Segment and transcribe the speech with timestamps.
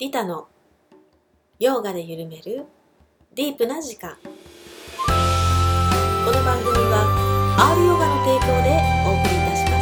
[0.00, 0.48] リタの
[1.58, 2.64] ヨガで緩める
[3.34, 4.16] ディープな時間。
[4.16, 4.22] こ
[6.32, 7.04] の番組は
[7.76, 9.76] R ヨガの提供でお送りいたしま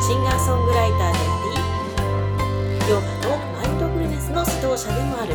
[0.00, 0.08] す。
[0.08, 1.36] シンガーソングライターであ
[2.86, 5.34] りヨガとマインドフルネスの指導者でもある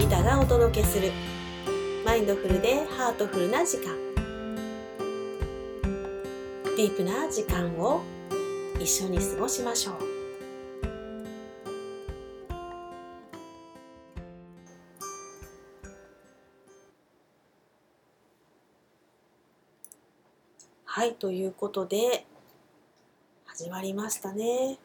[0.00, 1.12] リタがお届けする
[2.04, 3.96] マインドフルでハートフルな時間。
[6.76, 8.02] ディープな時間を
[8.80, 10.11] 一緒に過ごしましょう。
[21.02, 22.24] はいということで
[23.44, 24.78] 始まりましたね。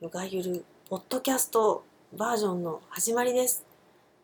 [0.00, 1.84] ヨガゆるポッドキャスト
[2.16, 3.64] バージョンの始まりです。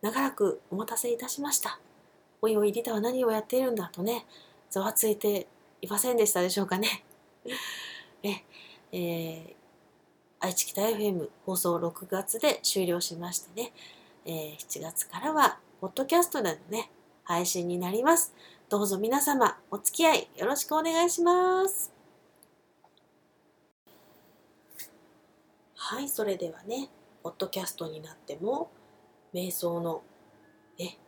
[0.03, 1.79] 長らくお待たせいたしました。
[2.43, 4.27] おいおいリタは何をやっているんだとね
[4.69, 5.47] ざわついて
[5.80, 7.05] いませんでしたでしょうかね。
[8.25, 8.43] え
[8.91, 9.55] えー、
[10.41, 13.73] 愛知北 FM 放送6月で終了しましてね、
[14.25, 16.91] えー、7月からはポッドキャストでのね
[17.23, 18.35] 配信になります。
[18.71, 21.93] どうぞ皆様お付き合いよろしくお願いします。
[25.74, 26.88] はい、それではね、
[27.24, 28.71] ポッドキャストになっても、
[29.35, 30.02] 瞑想の
[30.79, 30.98] ね、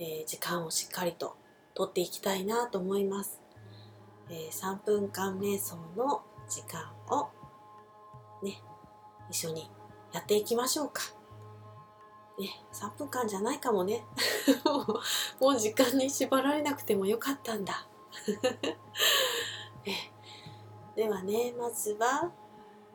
[0.00, 1.36] えー、時間をしっかりと
[1.74, 3.40] とっていきたいなと思います。
[4.28, 7.28] えー、3分間瞑想の時間を
[8.44, 8.60] ね、
[9.30, 9.70] 一緒に
[10.12, 11.19] やっていきましょうか。
[12.40, 14.02] ね、3分間じゃないかもね。
[15.38, 17.86] もう時間に縛られなくてもよかったんだ。
[20.96, 22.32] ではねまずは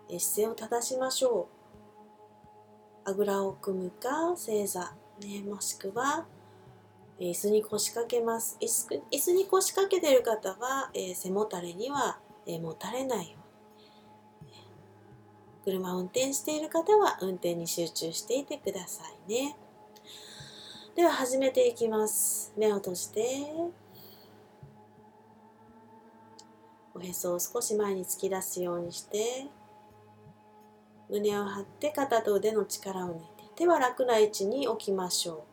[0.09, 1.47] 姿勢を正しましょ
[3.05, 3.09] う。
[3.09, 6.25] あぐらを組むか正座、ね、もしくは
[7.19, 8.57] 椅子に腰掛けます。
[8.59, 13.37] 椅子に腰掛けてる方は、え、背もたれには、え、もたれないよ
[15.65, 19.57] 車を運転している方は運転に集中していてくださいね。
[20.95, 22.53] では始めていきます。
[22.55, 23.25] 目を閉じて、
[26.93, 29.47] おへそを少し前に突き出すようにして、
[31.09, 35.45] 胸を張って肩と腕の力を抜いて、手は楽な位置に置きましょ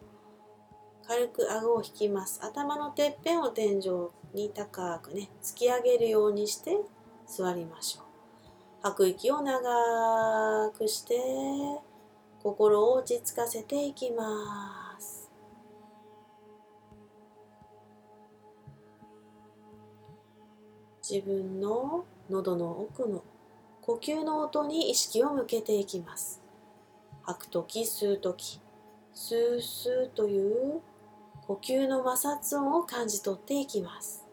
[1.04, 1.06] う。
[1.08, 2.38] 軽く顎を引きます。
[2.44, 6.78] 頭のてっぺんを天井に高くね、突き上げるようにして
[7.26, 8.01] 座りましょう。
[8.82, 11.14] 吐く息を長くして
[12.42, 15.30] 心を落ち着かせていきます。
[21.08, 23.22] 自分の喉の奥の
[23.82, 26.42] 呼吸の音に意識を向けていきます。
[27.22, 28.60] 吐く時吸う時
[29.14, 30.80] スースーという
[31.46, 34.24] 呼吸の摩擦音を感じ取っていきます。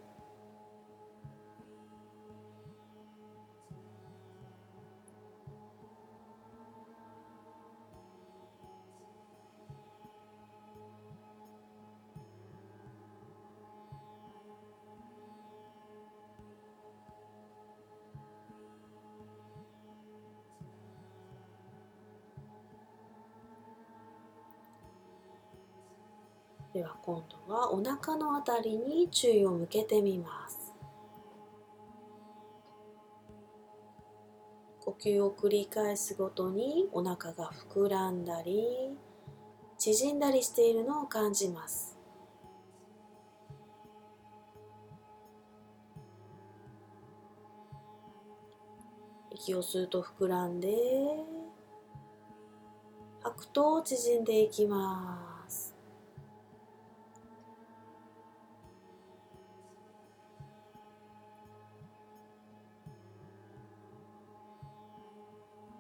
[27.10, 30.76] 今度はお腹のあたりに注意を向けてみます。
[34.82, 38.96] 呼吸を繰り返すごとにお腹が膨らんだり
[39.80, 41.98] 縮んだりしているのを感じます。
[49.32, 50.78] 息を吸うと膨らんで
[53.24, 55.29] 吐くと縮んでいきます。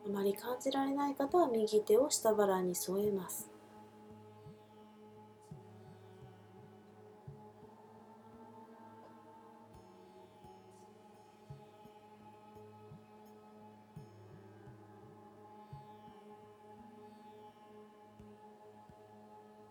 [0.09, 3.47] あまり感じられない方は右手を下腹に添えます。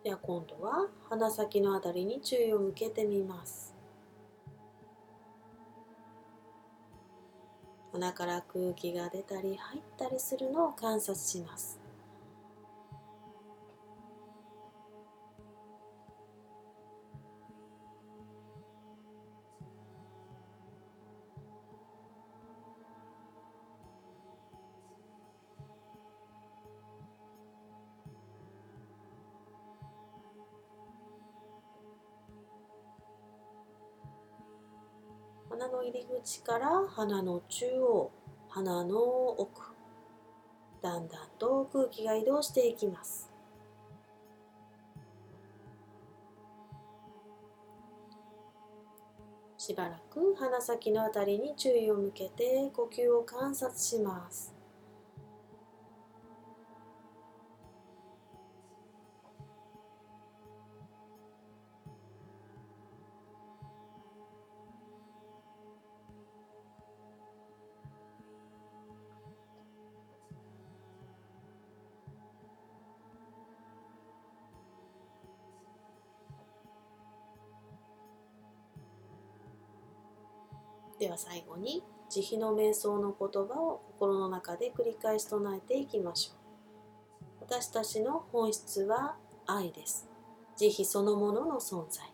[0.05, 3.68] では今度は鼻先のあたりに注意を向けてみます。
[7.99, 11.88] 鼻から空気が出たり入ったりするのを観察します。
[36.29, 38.11] 口から鼻の中央
[38.51, 39.63] 鼻の奥
[40.83, 43.31] だんだんと空気が移動していきます。
[49.57, 54.58] しばらく鼻先のあたりに注意を向けて呼吸を観察します。
[81.19, 87.45] は最後に慈悲の瞑想の言葉を心の中で繰り返し唱えていきましょう。
[87.51, 89.17] 私たちの本質は
[89.47, 90.09] 愛です。
[90.57, 92.05] 慈悲そのものの存在。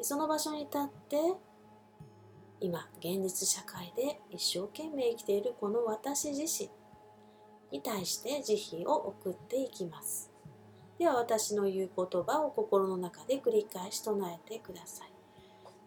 [0.00, 1.16] その場所に立って
[2.60, 6.70] 今現実社会で一生懸命生きているこの私自身
[7.70, 10.30] に対して慈悲を送っていきます。
[10.98, 15.12] では私の言う言葉を心の中で繰り返し唱えてください。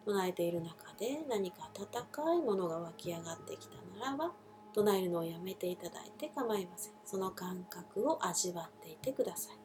[0.04, 4.32] 唱えている中で何か温かいものが湧き上がってきたならば
[4.72, 6.92] 唱えるのをやめていただいて構いません。
[7.04, 9.56] その感覚を味わっていてください。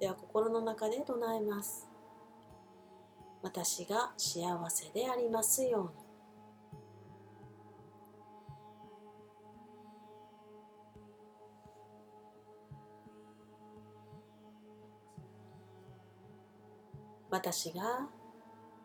[0.00, 1.88] では心の中で唱えます。
[3.42, 6.03] 私が幸せでありますように。
[17.34, 17.82] 私が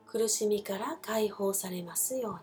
[0.07, 2.39] 苦しみから解放されますように。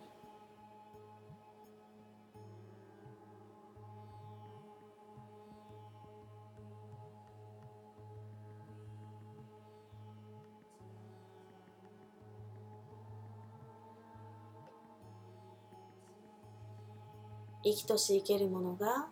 [17.65, 19.09] 生きとし生けるものが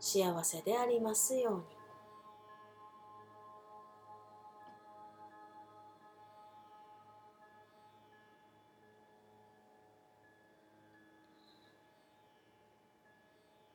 [0.00, 1.77] 幸せでありますように。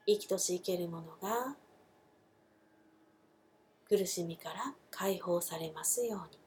[0.05, 1.55] 生きとし生けるものが
[3.87, 6.42] 苦しみから解放されますように。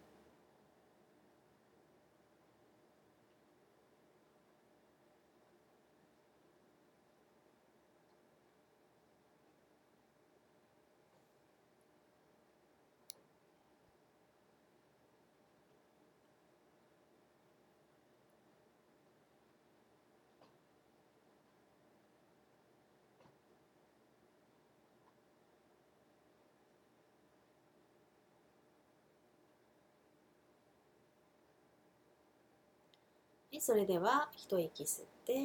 [33.61, 35.43] それでは一息吸って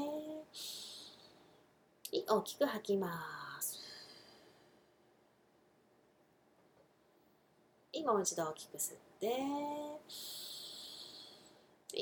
[2.27, 3.79] 大きく吐きます。
[8.05, 9.37] もう一度大きく吸って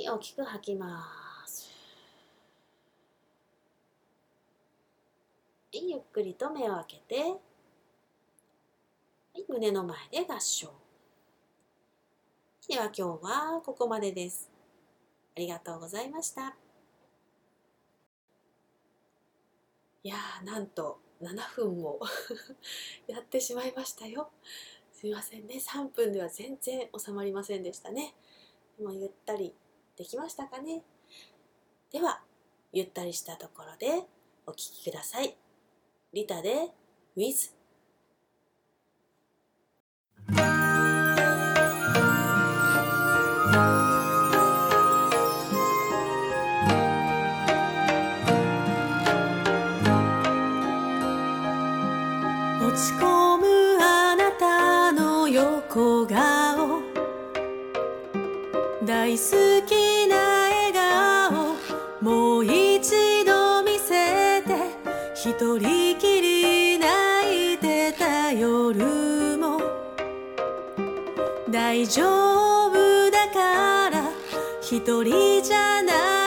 [0.09, 1.06] 大きく吐きま
[1.45, 1.69] す。
[5.71, 7.35] ゆっくりと目を開けて
[9.47, 10.73] 胸の前で合掌。
[12.67, 14.48] では今日はここまでです。
[15.39, 16.56] りがとうございました。
[20.03, 21.99] いや、なんと7分も
[23.07, 24.31] やってしまいましたよ。
[24.94, 25.56] すいませんね。
[25.56, 28.16] 3分では全然収まりませんでしたね。
[28.78, 29.56] でもゆったり
[29.95, 30.83] できましたかね。
[31.92, 32.21] では、
[32.71, 34.06] ゆったりしたところで
[34.45, 35.37] お聴きください。
[36.13, 36.71] リタで
[37.16, 37.54] With
[59.18, 61.56] 好きな笑顔
[62.01, 64.54] もう一度見せて
[65.16, 69.59] 一人きり泣いてた夜も
[71.49, 72.04] 大丈
[72.68, 74.11] 夫だから
[74.61, 76.19] 一人じゃない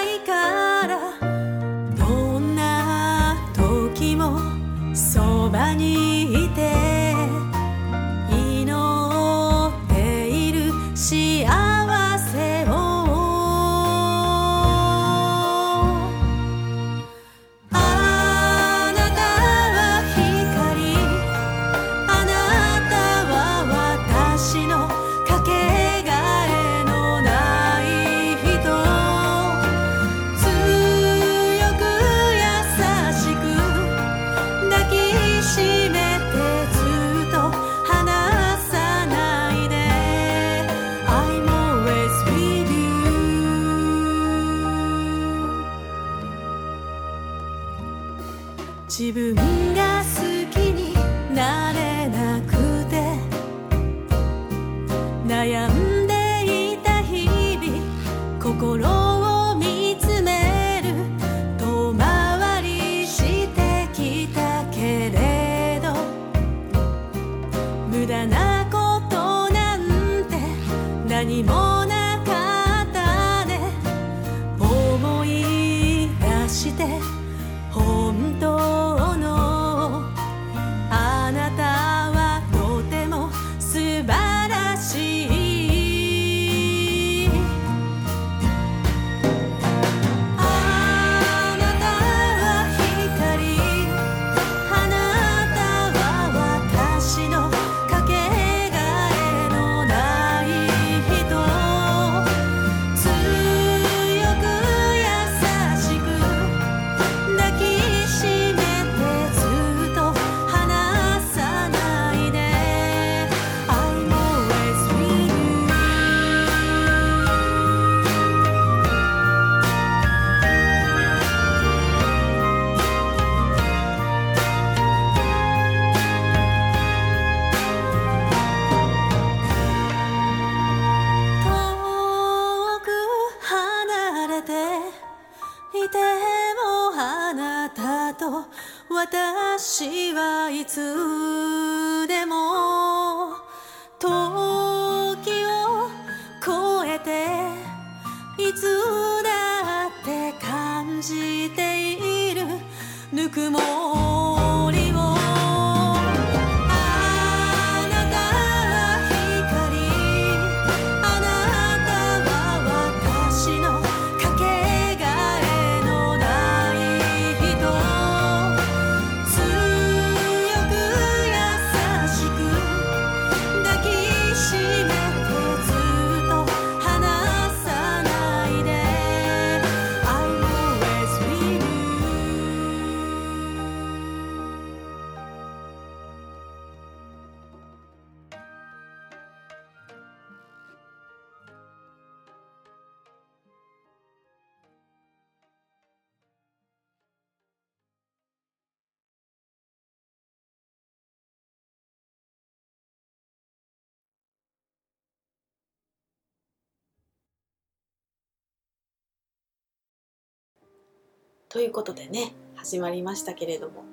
[211.53, 213.85] ということでね始まりましたけれども。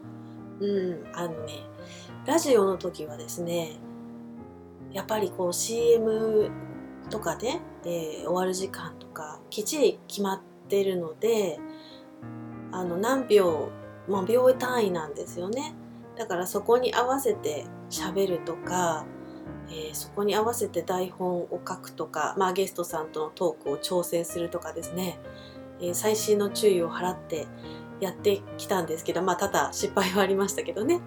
[0.61, 1.59] うんあのね
[2.25, 3.71] ラジオの時はですね
[4.93, 6.51] やっぱりこう CM
[7.09, 11.59] とかで、えー終わる時間とかきっちり決まってるので
[12.71, 13.69] あの何秒、
[14.07, 15.73] まあ、秒単位なんですよね。
[16.17, 19.05] だからそこに合わせて喋るとか、
[19.69, 25.19] えーそこに合わせて台本を書くとか、まあ、ゲストさんとのトークを調整するとかですね。
[25.81, 27.47] えー細心の注意を払って
[27.99, 31.01] やってきたんですけどまあ多々失敗はありましたけどね。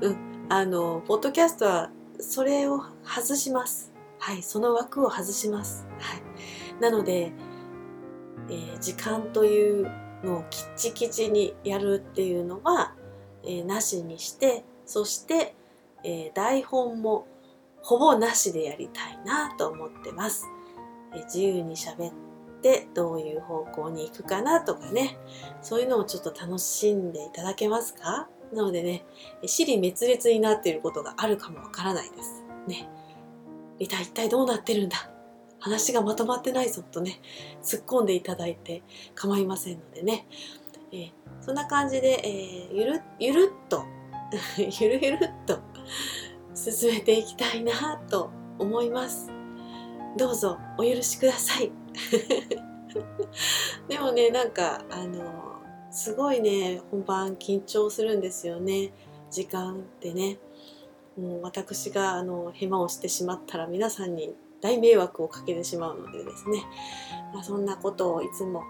[0.00, 0.16] うん。
[0.48, 3.92] あのポッドキャストはそれを外します。
[4.18, 4.42] はい。
[4.42, 5.86] その枠を外します。
[5.98, 6.22] はい。
[6.80, 7.32] なので、
[8.48, 9.90] えー時間という
[10.22, 12.94] のをきっちきちにやるっていうのは、
[13.44, 15.54] えーなしにしてそして、
[16.02, 17.26] えー台本も
[17.82, 20.46] ほぼなしでやりたいなと思ってます、
[21.14, 22.23] え自由に喋って
[22.94, 25.18] どういう方向に行くかなとかね。
[25.62, 28.28] そういうのをちょっと楽しんでいただけますか？
[28.52, 29.04] なのでね
[29.46, 32.88] 死に滅裂になっていることがあるかもわからないですね。
[33.78, 35.10] リタ一体どうなってるんだ？
[35.58, 37.20] 話がまとまってないぞとね
[37.62, 38.82] 突っ込んでいただいて
[39.14, 40.26] 構いませんのでね、
[40.92, 43.84] えーそんな感じで、えー ゆるゆるっと
[44.56, 45.58] ゆるゆるっと
[46.54, 49.30] 進めていきたいなと思います。
[50.16, 51.72] どうぞお許しください。
[53.88, 58.92] でもねなんかあのすごいね本番緊張するんですよね。
[59.30, 60.38] 時間ってね。
[61.18, 66.64] もう私があのヘマをしてしまったら皆さんに大迷惑をかけてしまうのでですね、
[67.32, 68.64] まあ、そんなことをいつも、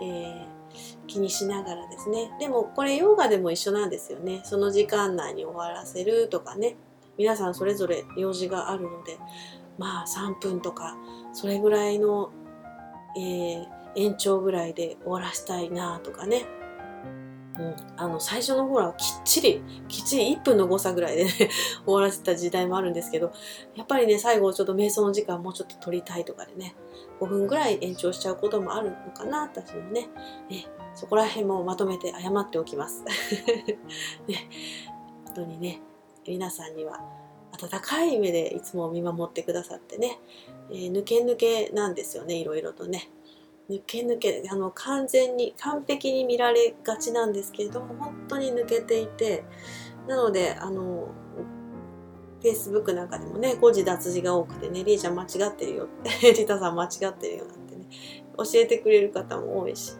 [0.00, 0.62] えー
[1.06, 2.32] 気にしながらですね。
[2.38, 4.40] でもこれヨガでも一緒なんですよね。
[4.44, 6.76] その時間内に終わらせるとかね。
[7.18, 9.18] 皆さんそれぞれ用事があるので
[9.76, 10.96] まあ3分とか
[11.34, 12.30] それぐらいの、
[13.16, 16.46] えー延長ぐらいで終わらしたいなとかね、
[17.58, 21.30] うん、あの最初の頃はきっちりきっちり1分の誤差ぐらいでね
[21.84, 23.32] 終わらせた時代もあるんですけど
[23.74, 26.74] やっぱりね最後ちょっと瞑想の時間もうちょっと取りたいとかでね
[27.20, 30.08] 5分ぐらい延長しちゃうこともあるのかな私もね。
[30.48, 33.02] ねそこら辺もまとめて謝っておきます。
[34.28, 34.48] ね、
[35.24, 35.80] 本当にね
[36.26, 37.00] 皆さんには
[37.62, 40.18] 温かい目でいつも見守ってくださってね、
[40.70, 43.10] えー抜け抜けなんですよねいろいろとね。
[43.70, 49.44] 抜け抜けあの完全に完璧に見られがちなんですけれども本当に抜けていて
[50.08, 51.08] なのであの
[52.42, 55.88] Facebook なんかでもね誤字脱字が多くてね「リーちゃん間違ってるよ」っ
[56.20, 57.86] て「リタさん間違ってるよ」なんてね
[58.36, 59.92] 教えてくれる方も多いし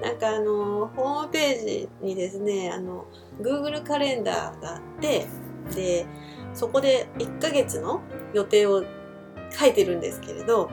[0.00, 3.04] なんかあのホームページにですねあの
[3.40, 5.26] Google カレンダーがあって
[5.74, 6.06] で
[6.54, 8.00] そこで1ヶ月の
[8.34, 8.84] 予定を
[9.50, 10.70] 書いてるんですけれど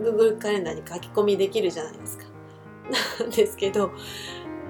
[0.00, 2.24] Google カレンダーに書き込みできるじゃないですか。
[3.20, 3.90] なんですけど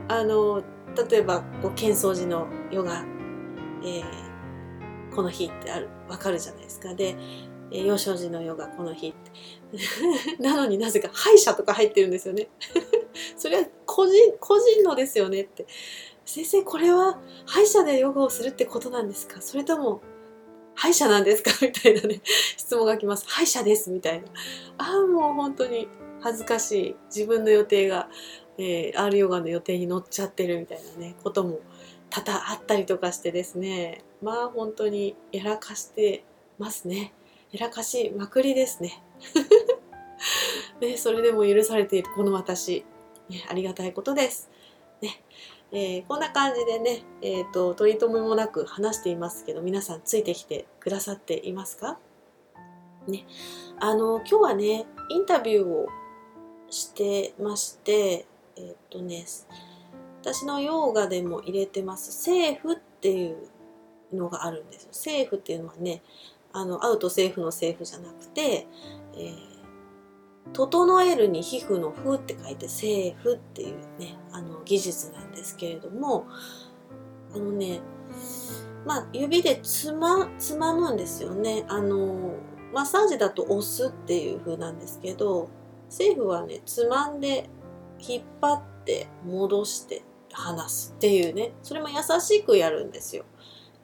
[0.08, 0.62] あの
[1.10, 3.04] 例えばこう喧騒寺のヨガ、
[3.82, 4.04] えー
[5.14, 6.94] この日ってあるわかるじゃないですか。
[6.94, 7.16] で
[7.70, 9.30] 幼少時のヨガこの日って
[10.42, 12.48] なのになぜか歯医者とか入ってるんですよね。
[13.36, 15.66] それは個人個人のですよねって
[16.24, 19.42] 先生これは歯医者でヨガをするってことなんですか？
[19.42, 20.00] それとも
[20.74, 21.50] 歯医者なんですか？
[21.64, 22.20] みたいなね
[22.56, 23.24] 質問が来ます。
[23.28, 24.28] 歯医者ですみたいな。
[24.78, 25.88] ああもう本当に
[26.20, 26.96] 恥ずかしい。
[27.14, 28.08] 自分の予定が、
[28.58, 31.60] えー、R ヨガの予定に乗っちゃってるみたいなねことも
[32.10, 34.02] 多々あったりとかしてですね。
[34.22, 36.24] まあ本当にやらかして
[36.58, 37.12] ますね。
[37.50, 39.02] やらかしまくりですね。
[40.80, 42.84] ねそれでも許されているこの私、
[43.28, 44.50] ね、ありがたいことです。
[45.00, 45.22] ね
[45.72, 51.98] えーこんな感じでね、えー、と取り留めもなく話していますけど皆さんついてきてくださっていますか？
[53.08, 53.24] ね。
[53.80, 55.88] あの今日はねインタビューを
[56.70, 58.26] してまして
[58.56, 59.24] えっ、とね
[60.20, 63.36] 私のヨーガでも入れてますセーフっていう
[64.12, 64.88] のがあるんですよ。
[64.92, 66.02] セーフっていうのはね
[66.52, 68.66] あのアウトセーフのセーフじゃなくて、
[69.14, 69.51] えー
[70.52, 76.26] 整えるに皮膚の風って書いてセーフっていうねあの技術なんですけれども
[77.34, 77.80] あのね
[78.84, 81.64] まあ指でつまつまむんですよね。
[81.68, 82.34] あの
[82.72, 85.48] マッサージだと押すっていう風なんですけど
[85.88, 87.48] セーフはねつまんで
[87.98, 90.02] 引っ張って戻して
[90.32, 93.24] 離すっていうねそれも優しくやるんですよ。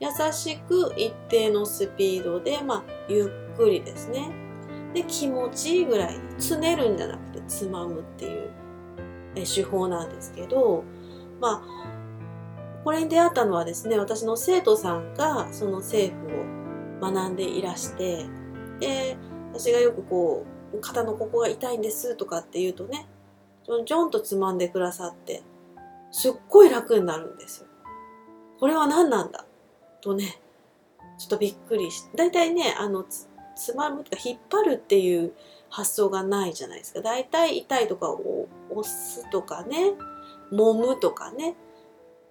[0.01, 4.48] 優しく一定のスピードでまあゆっくりですね。
[4.95, 8.51] で気持ちいいぐらいつねるんじゃなくてつまむっていう
[9.35, 10.85] 手法なんですけど
[11.41, 18.25] まあこれに出会ったのはですね私の生徒さんがその政府を学んでいらして
[18.81, 19.17] で
[19.53, 23.07] 私がよくこう肩のここが痛いんですとかって言うとね
[23.65, 25.43] ちょんちょんとつまんでくださって
[26.11, 27.67] すっごい楽になるんですよ。
[28.59, 29.45] これは何なんだ？
[30.01, 30.41] とね
[31.19, 33.05] ちょっとびっくりして大体ねあの
[33.59, 35.33] つまむとか引っ張るっていう
[35.69, 37.03] 発想がないじゃないですか。
[37.03, 39.93] 大体痛いとかを押すとかね
[40.53, 41.57] 揉むとかね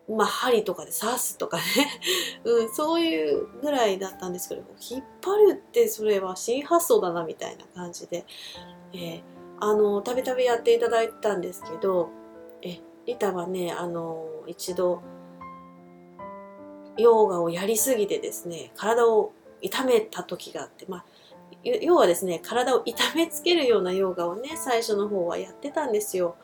[0.09, 1.63] まあ針とかで刺すとかね、
[2.45, 8.25] うん、そういうぐらいだったんですけど引っ張るってそれは新発想だなみたいな感じで、
[8.93, 12.09] えーあのたびたびやっていただいたんですけど
[12.61, 15.01] えリタはねあの一度
[16.97, 19.31] ヨーガをやりすぎてですね体を
[19.61, 21.05] 痛めた時があってまあ
[21.63, 26.35] 要はですね体を痛めつけるようなヨガをね最初の方はやってたんですよ。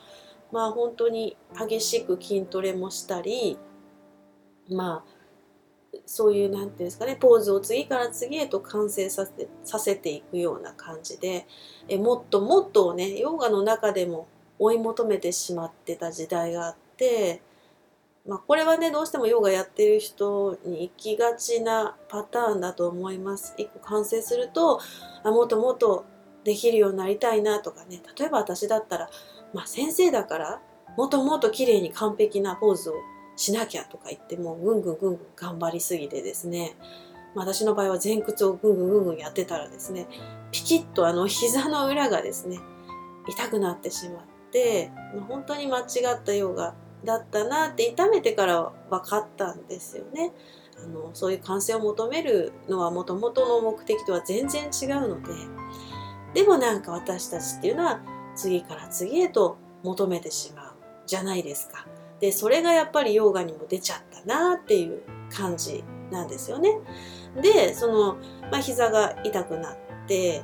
[0.52, 3.58] まあ本当に激しく筋トレもしたり
[4.70, 5.14] まあ
[6.06, 11.48] そういうなんていうんですかねポーズを次から次へと完成させさせていくような感じで
[11.88, 14.28] えもっともっとねヨガの中でも
[14.60, 17.42] 追い求めてしまってた時代があって。
[18.26, 23.54] まあ、これはねどうしてもヨガやってる人に行きがちなパターンだと思います。
[23.58, 24.80] 一個完成すると
[25.24, 26.06] あもっともっと
[26.46, 29.10] できるようになりたいなとかね例えば私だったら、
[29.54, 30.62] まあ、先生だから
[30.98, 32.94] もっともっと綺麗に完璧なポーズを
[33.36, 36.76] しなきゃとか言ってもうぐんぐんぐんぐん頑張りすぎてですね、
[37.36, 40.08] まあ、私の場合は前屈をぐんぐんぐんぐんやってたらですね
[40.52, 42.60] ピキッとあの膝の裏がですね
[43.28, 45.84] 痛くなってしまって、まあ、本当に間違
[46.16, 50.32] ったヨガだったなって痛めてから分かったんですよね。
[50.84, 55.30] あのそういう完成を求めるのはもともとの目的とは全然違うので
[56.34, 58.02] でもなんか私たちっていうのは
[58.36, 60.74] 次から次へと求めてしまう
[61.06, 61.86] じゃないですか。
[62.20, 66.80] でそれがやっぱりヨーガにも出ちゃったなっていう感じなんですよね。
[67.42, 68.16] でその、
[68.52, 70.42] まあ、膝が痛くなって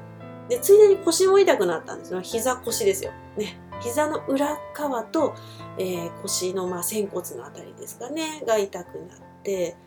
[0.50, 3.12] でついでに腰も痛くなったんですよ膝腰ですよ。
[3.38, 5.36] ね膝の裏側と、
[5.78, 9.78] えー腰のまあ仙骨のあたりですかねが痛くなって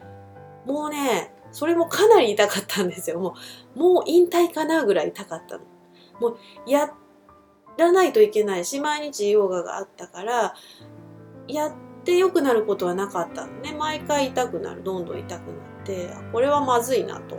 [0.66, 3.20] もうねそれもかなり痛かったんですよ。
[3.20, 3.34] も
[3.76, 5.64] うもう引退かなぐらい痛かったの。
[6.20, 6.90] もうや
[7.76, 10.54] らないといけないし毎日ヨガがあったから
[11.48, 11.72] やっ
[12.04, 13.74] て良くなることはなかったのね。
[13.74, 14.82] 毎回痛くなる。
[14.82, 15.52] どんどん痛くな
[15.82, 17.38] ってこれはまずいなと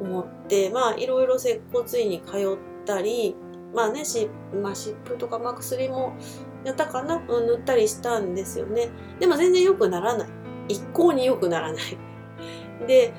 [0.00, 3.34] 思ってまあいろいろ接骨院に通ったり
[3.74, 4.28] まあねし、
[4.62, 6.14] まあ、湿布とか、まあ、薬も
[6.64, 8.88] やったかな、うん、塗ったりしたんですよね。
[9.20, 10.28] でも全然良くならない。
[10.68, 11.82] 一向に良くならない。
[12.86, 13.12] で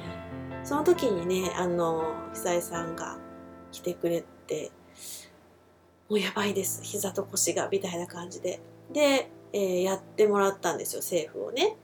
[0.63, 3.17] その時にねあの久江さんが
[3.71, 4.71] 来てくれて
[6.09, 8.59] もうやばいです膝と腰がみたいな感じで。
[8.91, 11.77] で、えーやってもらったんですよ政府をね。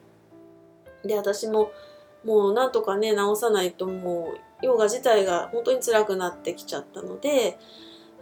[1.03, 1.71] で私も
[2.23, 7.59] もうなんとかね治さないともうヨガ自体が本当に辛くなってきちゃったので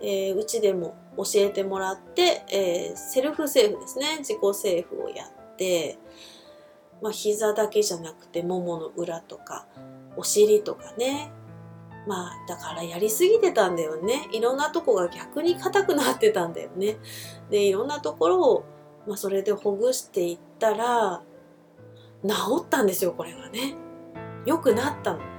[0.04, 4.18] えーうちでも教えてもらって、えーセルフセーフですね。
[4.20, 5.98] 自己セーフをやって、
[7.02, 9.66] まあ、膝だけじゃなくてももの裏とか
[10.16, 11.32] お尻とかね。
[12.06, 14.28] まあだからやりすぎてたんだよね。
[14.34, 16.98] いろんなとこが逆に硬くなってたんだよね。
[17.50, 18.66] でいろんなところを、
[19.08, 21.22] まあ、それでほぐしていったら
[22.28, 23.76] 治ったんですよこれがね。
[24.46, 25.33] 良くなったの。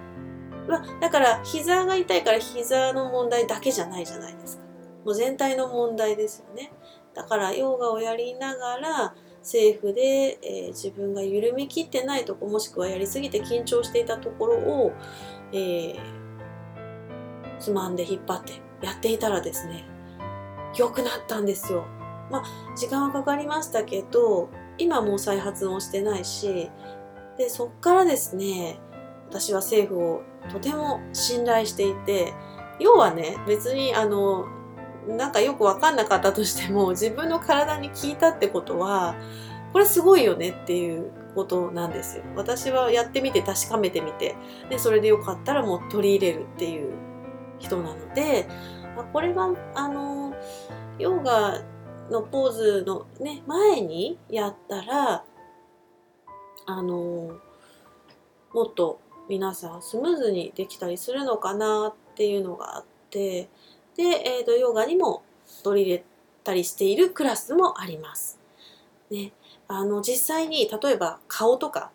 [0.68, 4.64] まあ、だから膝が痛いから膝の問題だけじゃないじゃないですか。
[5.04, 6.72] もう全体の問題ですよね。
[7.14, 14.92] だからヨガをやりながらセーフで、えー自分が緩みきってないとこもしくはやりすぎて緊張していたところを、
[15.52, 16.24] えー
[17.60, 19.84] つまんで引っ張ってやっていたらですね
[20.76, 21.86] 良くなったんですよ。
[22.30, 22.44] まあ
[22.76, 24.48] 時間はかかりましたけど
[24.78, 26.70] 今もう再発もしてないし
[27.38, 28.78] でそっからですね
[29.34, 32.32] 私は政府をとても信頼していて
[32.78, 34.46] 要はね別にあの
[35.08, 39.16] なんかよく分かんなかったとしても 自分の体に効いたってことは
[39.72, 42.22] これすごいよねっていうことなんですよ。
[42.36, 44.36] 私はやってみて確かめてみて。
[44.70, 46.92] でそれでよかったらもう取り入れるっていう
[47.58, 48.46] 人なので
[49.12, 50.32] これはあの
[50.96, 51.60] ヨガ
[52.08, 55.24] のポーズのね前にやったら
[56.66, 57.32] あの
[58.52, 63.48] もっと皆さんスムーズにできたりするのかなっていうのがあって
[63.96, 65.22] で、えーとヨガにも
[65.62, 66.04] 取り入れ
[66.42, 68.38] たりしているクラスもあります。
[69.10, 69.32] ね、
[69.68, 71.90] あの実際に例えば顔とか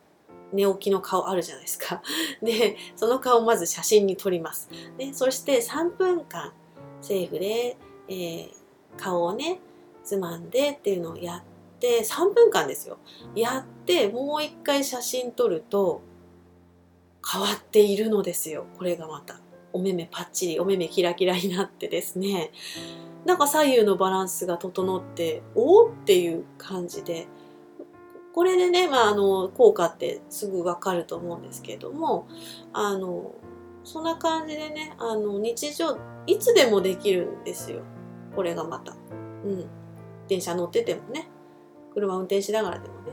[0.54, 2.02] 寝起きの顔あるじゃないですか。
[2.42, 4.70] でその顔をまず写真に撮ります。
[4.98, 6.54] でそして3分間
[7.02, 8.60] セーフで、えー
[8.98, 9.60] 顔をね
[10.04, 11.44] つまんでっていうのをやっ
[11.80, 12.98] て3分間ですよ。
[13.36, 16.02] やってもう一回写真撮ると
[17.26, 18.66] 変わっているのですよ。
[18.78, 19.40] これがまた。
[19.72, 22.52] お目目パッチリお目目キラキラになってですね。
[23.26, 27.28] なんか左右のバランスが整っておおっていう感じで。
[28.34, 32.28] これでね、まあ、あの効果ってすぐ分かると思うんですけれども
[32.72, 33.34] あの
[33.84, 37.82] そんな感じでねあの日常いつでもできるんですよ。
[38.36, 38.94] これがまた。
[39.44, 39.66] うん、
[40.28, 41.30] 電車乗っててもね。
[41.94, 43.12] 車運転しながらでもね。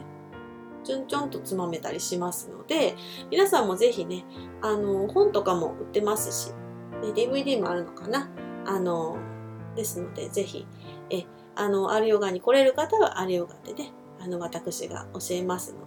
[0.86, 2.94] ちょんちょんとつまめたりしますので
[3.28, 4.24] 皆さんもぜひね
[4.62, 6.52] あの本とかも売ってますし、
[7.02, 8.28] で DVD もあるのかな？
[8.64, 9.18] あの
[9.74, 10.64] ですのでぜひ
[11.10, 11.24] え
[11.56, 15.80] あのアルヨガに来れる方はアルヨガでねあの私が教えますの。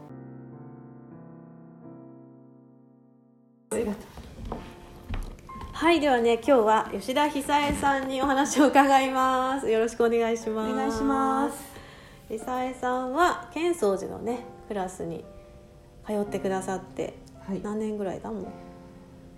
[5.71, 9.69] はいではね今日は吉田久恵さんにお話を伺います。
[9.69, 10.73] よろしくお願いします。
[10.73, 11.57] お願いします。
[12.27, 15.25] 久恵さんは浅草寺のねクラスに
[16.05, 17.61] 通ってくださってはい。
[17.61, 18.47] 何年ぐらいだもん？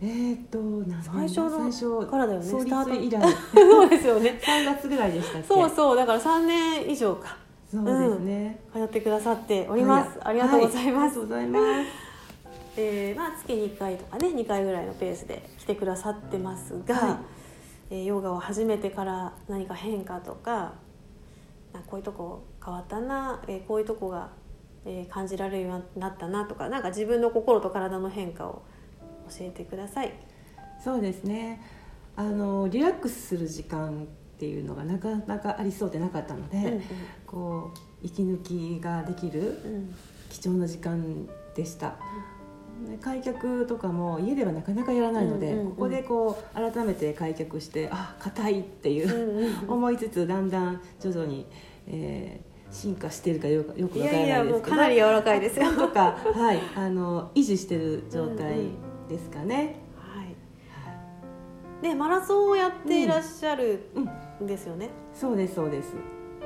[0.04, 0.60] えーっと、
[1.04, 2.92] 最初の最初からだよね創スタート。
[2.92, 3.22] 立以来、
[3.54, 4.42] そうですよね。
[4.44, 5.44] 3月ぐらいでした。
[5.44, 7.38] そうそうだから3年以上か。
[7.72, 8.60] そうですね。
[8.74, 11.90] 通ってくださっております、ありがとうございます、はありがとうございます。
[12.78, 17.16] えーまあ、月に1回とかね2回ぐらいのペースで来てくださってますが、はい。
[17.92, 20.74] えーヨガを始めてから何か変化とか
[21.74, 24.30] あこういうとこ変わったな、えーこういうとこが、
[24.86, 28.62] えー感じられるようになったなとかなんか自分の心と体の変化を
[29.30, 30.14] 教えてください。
[30.84, 31.62] そうですね。
[32.16, 34.06] あのリラックスする時間っ
[34.40, 36.82] ていうのがなかなかありそうでなかったので、うん
[37.28, 39.96] こう息抜きができるうんうん
[40.30, 41.96] 貴重な時間でした。
[42.90, 51.46] で開脚とかも家ではなかなかやらないので、うんうんうんここでこう改めて開脚してあ硬いっていううんうん 思いつつだんだん徐々に、
[51.88, 55.72] えー進化しているかよくよくわからいやいやないですけどもうかなり柔らかいですよ。
[55.74, 58.70] とか、はい、あの維持してる状態
[59.10, 59.76] ですかね。
[59.98, 61.84] はい。
[61.84, 64.10] でマラソンをやっていらっしゃるうん
[64.46, 64.90] んですよね。
[65.14, 65.94] そうですそうです。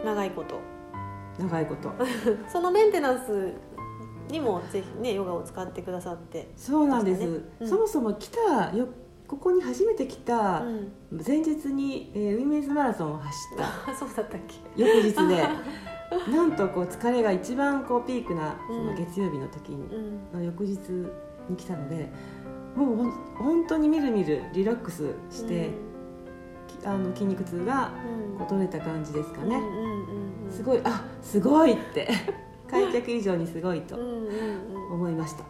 [0.03, 0.59] 長いこと
[1.39, 1.91] 長いこと
[2.47, 3.53] そのメンテナンス
[4.29, 8.87] にもぜひねヨガを使ってくださって、そうなんです、そもそも来たよ
[9.27, 10.91] ここに初めて来たうん、
[11.25, 13.91] 前日に、えーウィメンズマラソンを走った。
[13.91, 14.55] あ そうだったっけ？
[14.75, 15.43] 翌日で。
[16.31, 20.39] なんとこう疲れが一番こうピークなその月曜日の時に、うん。
[20.39, 20.77] の翌日
[21.49, 22.11] に来たので
[22.75, 25.71] もう本当にみるみるリラックスして、
[26.67, 27.91] きあの筋肉痛が
[28.31, 28.37] うん。
[28.37, 29.87] こう取れた感じですかね、うんうんう
[30.43, 32.07] んうん、すごいあすごいって。
[32.69, 34.09] 開脚以上にすごいとうんうん
[34.87, 35.47] うん、思いました、あ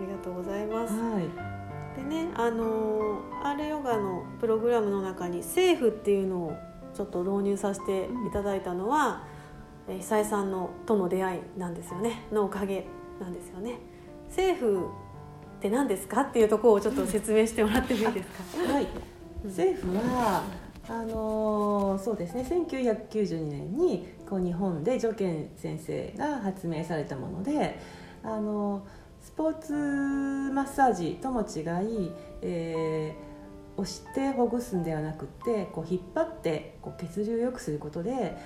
[0.00, 0.92] りがとうございます。
[1.00, 1.57] はい
[1.98, 6.52] でね、あのー、アーレヨガのプログラムの中にセーフっていうのを
[6.94, 9.24] ちょっと導入させていただいたのは、
[9.88, 12.86] えー久井さんのとの出会いなんですよねのおかげ
[13.20, 13.78] なんですよね。
[14.28, 14.86] セーフ
[15.58, 18.28] って何ですかっていうところをちょっと説明してもらってもいいです
[18.68, 18.68] か？
[18.72, 18.84] はい、
[19.44, 20.42] うん政府は
[20.88, 27.78] あのーそうですね1992年にこう日本で助健先生が発明されたもので、
[28.22, 28.82] あのー
[29.28, 29.72] スポーツ
[30.54, 32.10] マッサージとも違い、
[32.40, 33.28] えー
[33.78, 38.36] 押してほぐすんではなくてこう引っ張ってこう血流を良くすることで、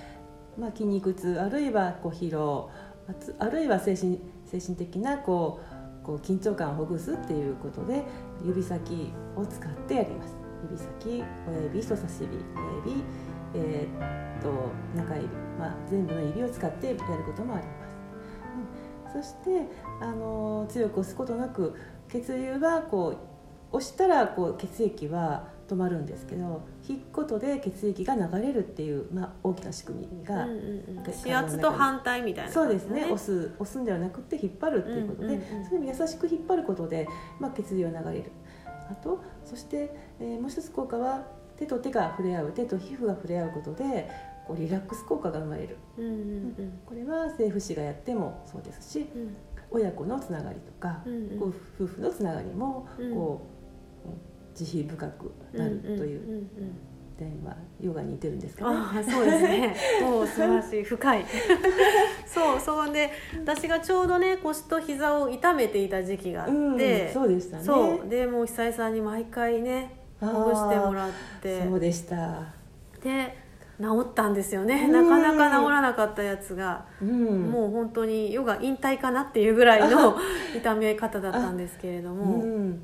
[0.59, 2.69] まあ、筋肉痛あるいはこう疲労
[3.09, 5.59] あつあるいは精神精神的なこ
[6.03, 8.03] うこう緊張感をほぐすっていうことで
[8.45, 10.35] 指先を使ってやります。
[10.69, 13.03] 指先親指人差し指親指、
[13.55, 19.67] えーっと中指、まあ、全部の指を使ってやることもあります、うん、そして
[20.03, 21.73] あの強く押すことなく
[22.09, 23.15] 血流はこ
[23.71, 31.35] う押したらこう血液は止まるんですけど引くことで血液が流れるっていう、まあ、大きな仕組みが、うんうんうん。
[31.35, 33.05] 圧と反対みたいなそうですね。
[33.05, 35.65] 押す押すんではなくて引っ張るっていうことで、うんうんうん。
[35.65, 37.07] それに優しく引っ張ることで、
[37.39, 38.31] まあ、血流が流れる。
[38.91, 41.25] あとそして、えーもう一つ効果は
[41.57, 44.09] 手と手が触れ合う手と皮膚が触れ合うことで
[44.45, 45.77] こうリラックス効果が生まれる。
[45.97, 49.35] うんうんこれは政府士がやってもそうですしうんうん
[49.73, 53.47] 親子のつながりとか、うんうん夫婦のつながりもうんこ
[54.05, 56.47] う、うん慈悲深くなるという
[57.17, 58.77] 点はヨガに似てるんですかね。
[58.77, 59.75] ああそうですね。
[60.01, 61.25] もう素晴らしい深い。
[62.25, 63.09] そうそんで
[63.41, 67.63] 私がちょうどね腰と膝を痛めていた時期があって、うん、そうでしたね。
[67.63, 72.53] そうでもう久井さんに毎回ねほぐしてもらってそうでした。
[73.03, 73.42] で
[73.79, 74.85] 治ったんですよね。
[74.85, 74.91] うん。
[74.91, 80.15] なかなか治らなかったやつが、うん、もう本当にヨガ引退かなっていうぐらいの
[80.55, 82.79] 痛め方だったんですけれどうも、ん、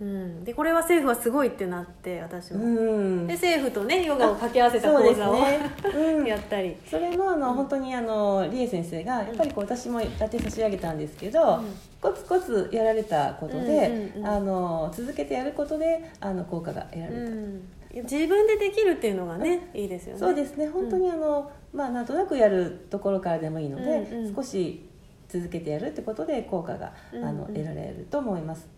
[0.00, 2.64] うん、でこれは政府はすごいってなって私も。
[2.64, 5.60] うん、で政府とねヨガを掛け合わせた講座を、ね。
[5.94, 6.24] うん。
[6.28, 6.76] やったり。
[6.90, 11.64] それもあの、本当にあの理恵先生がやっぱりこう私もやって差し上げたんですけど、うん。
[12.04, 17.62] コツコツやられたことで、あの続けてやることであの効果が得られた、うん、
[18.02, 20.18] 自分でできるっていうのがね、いいですよね。
[20.18, 20.68] そうですね。
[20.68, 24.34] 本当にあの、まあなんとなくやるところからでもいいので、うんうん。
[24.34, 24.88] 少し
[25.28, 28.68] 続けてやるってことで効果が、あの得られると思います。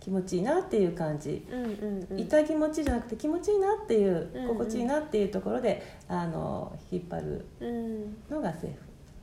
[0.00, 1.46] 気持ちいいなっていう感じ。
[1.50, 2.18] うんうんうん。
[2.18, 4.48] 痛い気持ちじゃなくて気持ちいいなっていう、うんうん。
[4.48, 8.16] 心地いいなっていうところであの引っ張るうん。
[8.30, 8.78] のがセーフ。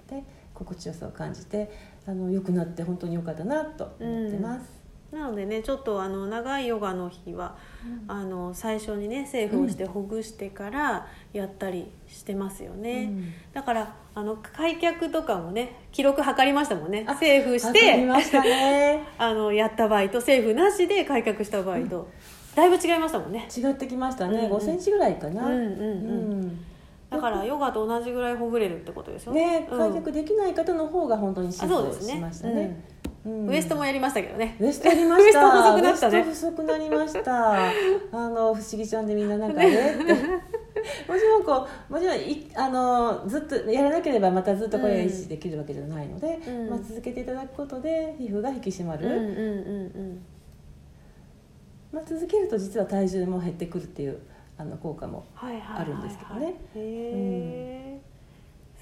[0.08, 1.72] で心地よさを感じて
[2.08, 4.75] あの良くなって本当に良かったなと思ってます。
[5.16, 7.56] なのでねちょっとあの長いヨガの日は、
[8.10, 13.34] あの最初にねセーフをしてほぐしてからやったりしてますよね、うん。
[13.54, 17.06] だからあの開脚とかもね記録測りましたもんね。
[17.08, 19.04] あセーフしてね。
[19.18, 22.10] あのやった場合とセーフなしで開脚した場合と、
[22.54, 23.48] だいぶ違いましたもんね。
[23.56, 24.52] 違ってきましたね、うんうん。
[24.58, 25.46] 5センチぐらいかな。
[25.46, 25.70] うんうんうん。
[25.70, 26.66] うん。
[27.10, 29.78] だからヨガと同じぐらいほぐれるってことですよね、うん。
[29.78, 32.95] 開脚できない方の方が本当に進歩しましたね。
[33.26, 33.48] うん。
[33.48, 34.56] ウエストもやりましたけどね。
[34.60, 35.40] ウエストやりました。
[35.46, 36.24] ウエスト細くなったね。
[36.24, 37.54] 細くなりました。
[37.54, 37.72] あ
[38.12, 40.14] の不思議ちゃんでみんななんかねって。
[41.08, 46.70] もちろんこうもちろんいあのずっとやらなければまたずっとこれが維持できるわけじゃないので、うん。
[46.70, 49.08] まあ続けていただくことで皮膚が引き締まる。
[49.08, 50.26] うんうんうん
[51.92, 54.20] まあ続けると実は体重も減ってくるっていう
[54.58, 55.26] あの効果も。
[55.36, 56.48] あるんですけどね。
[56.48, 58.02] へえ、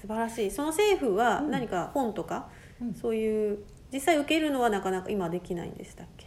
[0.00, 0.50] 素晴らしい。
[0.50, 2.48] その政府は何か本とか、
[2.82, 2.94] うん。
[2.94, 3.58] そういう
[3.94, 6.26] 実際受けるのはなかなか今できないんでしたっけ？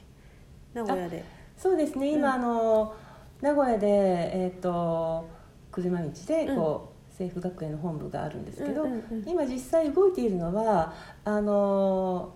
[0.73, 1.25] 名古屋で。
[1.57, 2.13] そうですね。
[2.13, 2.33] 今、うん。
[2.33, 2.95] あの
[3.41, 5.27] 名古屋でえっ、と
[5.71, 9.29] 車道でこう、政府学園の本部があるんですけど、うんうんうん。
[9.29, 10.93] 今実際動いているのは
[11.25, 12.33] あの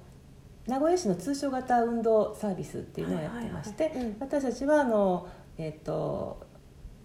[0.68, 4.18] 名古屋市の通所型運動サービスっていうのをやってまして、はいはいはいうん。
[4.20, 6.46] 私たちはあのえっ、と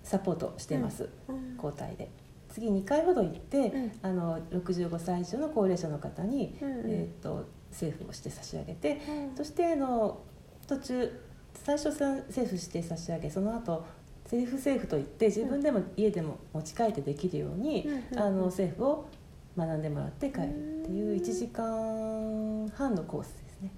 [0.03, 1.55] サポートしてます、うん。
[1.55, 2.11] 交代で。
[2.49, 3.93] 次2回ほど行って、うん。
[4.03, 6.91] あの65歳以上の高齢者の方に、うんうん。
[6.91, 9.37] えー、と政府をして差し上げて、うん。
[9.37, 10.21] そしてあの
[10.67, 11.21] 途中
[11.55, 13.85] 最初さ政府して差し上げその後
[14.27, 19.09] セルフセーフといって自分でも家でも持ち帰ってできるように、うんあのセーフを
[19.57, 23.71] 学んでもらって帰るっていう1時間半のコースですね。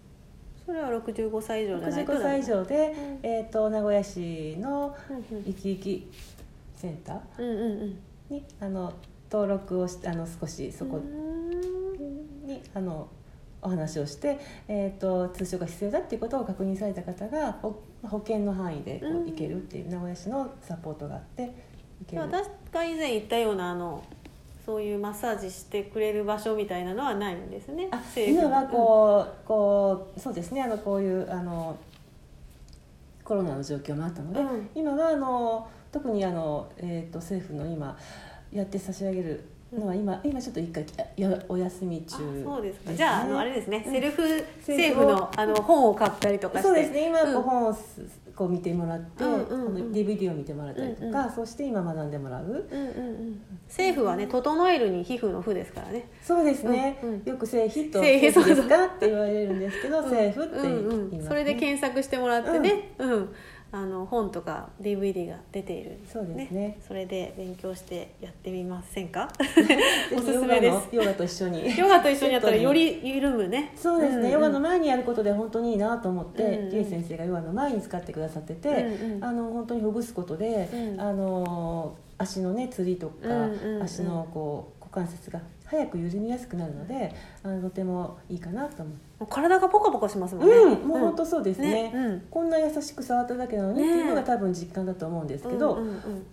[0.67, 3.31] それは65歳以上じゃないと65歳以上で、うん。
[3.31, 6.11] えー、と名古屋市のうん生き生き
[6.75, 7.93] センター
[8.31, 8.93] にあの
[9.31, 12.47] 登録をしてあの少しそこうん。
[12.47, 13.09] にあの
[13.61, 19.23] お話をして、えー、と通所が必要だっていうことを確認された方がほ保険の範囲でこうん。
[19.25, 21.53] う行けるっていう名古屋市のサポートがあって行
[22.07, 22.23] ける。
[22.23, 24.05] 私が以前言ったようなあの
[24.65, 31.79] そういうマッサージしてくれる場所みたいなのはないんですねあ政府今はこう,、こうそうですねあのこういうあの
[33.25, 34.71] コロナの状況もあったので、うん。
[34.75, 37.97] 今はあの特にあの、えー、と政府の今
[38.53, 40.85] やって差し上げるのは今、今ちょっと一回
[41.17, 42.91] やお休み中あそうですか。
[42.91, 42.97] ね。
[42.97, 43.93] じゃああのあれですね、うん。
[43.93, 44.23] セルフ
[44.59, 46.69] 政府のあの本を買ったりとかして。
[46.69, 47.09] そうですね。
[47.09, 47.35] 今うん。
[47.35, 48.01] こう本をす
[48.35, 49.93] こう見てもらって、うんうんうん。
[49.93, 52.45] DVD を見てもらったりとか、うんそして今学んでもらう。
[52.45, 53.41] うんうんうん。
[53.67, 56.09] 政府はね整えるに皮膚の負ですからね。
[56.23, 57.23] そうですね、うんうん。
[57.25, 60.05] よく「製皮と政府ですか?」って言われるんですけど「うん。
[60.05, 60.95] 政府」って言います、ね。
[60.95, 63.29] うんうんそれで検索してもらってね、うん
[63.71, 66.79] あの本とか DVD が出ているんそうですね。
[66.87, 69.29] それで勉強してやってみませんか？
[70.17, 70.89] おすすめです。
[70.91, 71.77] ヨガと一緒に。
[71.77, 73.73] ヨガと一緒にやったらより緩むね。
[73.77, 79.25] そうですね、んんヨガの前にやることで本当にいいなと思って、うんうんリエ先生がヨガの前に使ってくださってて、うんうん。
[79.25, 81.01] あの本当にほぐすことで、うん。
[81.01, 89.27] あの足のねつりとか、うんうんうん足のこう股関節が早く緩みやすくなるのであのとてもいいかなと思う。
[89.29, 92.21] 体がポカポカしますもんね、うん、もう本当そうですね,、うん。
[92.31, 96.27] こんな優しく触っただけなのに、ねっていうのが多分実感だと思うんですけど、うんうんうん。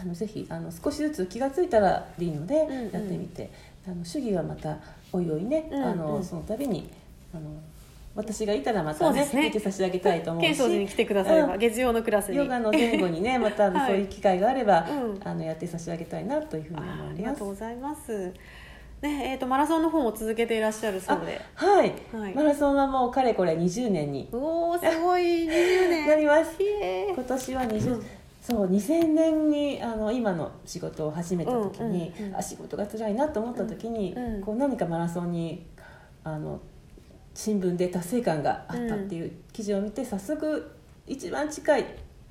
[0.00, 2.90] あのぜひあの少しずつ気が付いたらでいいので、んうん。
[2.90, 3.50] やってみて。
[3.86, 4.78] あの主義はまた
[5.12, 5.84] おいおいね、うんうん。
[5.84, 6.88] あのその度に
[7.34, 7.50] あの
[8.16, 9.44] 私がいたらまたねね。
[9.46, 11.58] 見て差し上げたいと思うケンソー寺にし来てくだされば、うん。
[11.58, 12.36] 月曜のクラスに。
[12.36, 15.20] ヨガの前後にねまたはいそういう機会があれば、うん。
[15.24, 17.18] あのやって差し上げたいなというふうにああ思います。
[17.18, 17.48] りがとう。
[17.48, 18.32] ございます。
[19.02, 21.40] ねえー、とマラソンの方も続けていらっしゃるそうで。
[21.54, 22.34] はい、はい。
[22.34, 24.28] マラソンはもうかれこれ20年に。
[24.32, 25.22] おおすごい。
[25.44, 26.08] 20年。
[26.08, 26.56] なります。
[26.60, 28.06] 今年は20、うん。
[28.40, 34.42] そう2000年にあの今の仕事を始めた時に、うんうんうんあ仕事が辛いなと思った時に、うんうん。
[34.42, 35.66] こう何かマラソンに
[36.22, 36.60] あの
[37.34, 40.70] 新聞で達成感があったっていう記事を見て、早速
[41.06, 41.84] 一番近い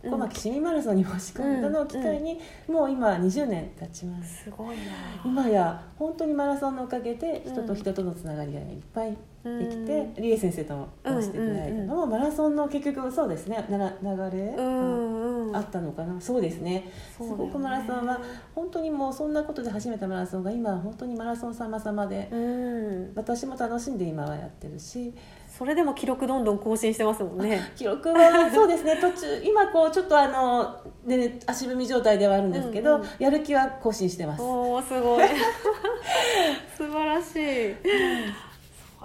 [0.03, 4.43] 小牧市民マラソンに申し込んだのを機会に、もう今20年経ちます。
[4.45, 4.83] すごいな。
[5.23, 11.95] 今や本当にマラソンのおかげで人と人とのつながりがいっぱいできて、うんリエ先生とも話していただいたの。
[11.95, 13.65] も、マラソンの結局そうですね。
[13.69, 16.19] なら流れ、うんうんあったのかな。
[16.19, 16.63] そうですね。
[16.63, 16.91] ね。
[17.15, 18.19] すごくマラソンは
[18.55, 23.11] 本当にもうそんなことで始めたマラソンが今は本当にマラソン様々で、うん。
[23.15, 25.13] 私も楽しんで今はやってるし。
[25.47, 27.71] それでも記録どんどん更新してますもんね。
[27.75, 28.97] 記録はそうですね。
[28.99, 33.07] 途中今こうちょっとあの、ね、足踏み状態ではあるんですけど、うんうん。
[33.19, 34.41] やる気は更新してます。
[34.41, 35.27] おおすごい。
[36.75, 37.75] 素晴らしい、